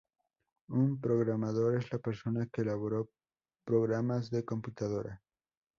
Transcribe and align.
Un 0.69 0.99
programador 0.99 1.77
es 1.77 1.91
la 1.91 1.99
persona 1.99 2.47
que 2.51 2.63
elabora 2.63 3.03
programas 3.65 4.31
de 4.31 4.43
computadora. 4.43 5.21